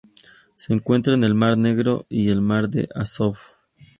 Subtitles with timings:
[0.55, 3.37] Se encuentra en el Mar Negro y el Mar de Azov.